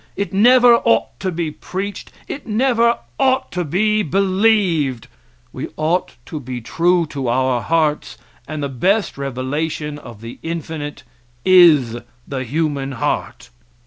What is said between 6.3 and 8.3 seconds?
be true to our hearts,